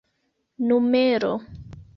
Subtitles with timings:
[0.67, 1.31] numero